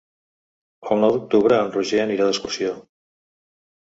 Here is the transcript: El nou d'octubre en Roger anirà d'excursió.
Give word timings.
El 0.95 1.03
nou 1.03 1.13
d'octubre 1.15 1.59
en 1.65 1.69
Roger 1.75 2.01
anirà 2.07 2.31
d'excursió. 2.31 2.77